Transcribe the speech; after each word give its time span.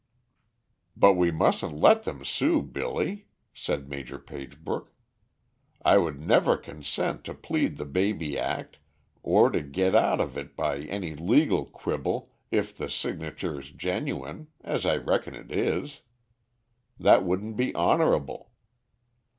"But 0.97 1.13
we 1.13 1.29
mustn't 1.29 1.77
let 1.77 2.05
them 2.05 2.25
sue, 2.25 2.63
Billy," 2.63 3.27
said 3.53 3.87
Major 3.87 4.17
Pagebrook. 4.17 4.91
"I 5.85 5.99
would 5.99 6.19
never 6.19 6.57
consent 6.57 7.23
to 7.25 7.35
plead 7.35 7.77
the 7.77 7.85
baby 7.85 8.35
act 8.35 8.79
or 9.21 9.51
to 9.51 9.61
get 9.61 9.93
out 9.93 10.19
of 10.19 10.39
it 10.39 10.55
by 10.55 10.79
any 10.79 11.13
legal 11.13 11.65
quibble 11.65 12.33
if 12.49 12.75
the 12.75 12.89
signature 12.89 13.59
is 13.59 13.69
genuine, 13.69 14.47
as 14.61 14.87
I 14.87 14.97
reckon 14.97 15.35
it 15.35 15.51
is. 15.51 16.01
That 16.99 17.23
wouldn't 17.23 17.55
be 17.55 17.71
honorable. 17.75 18.49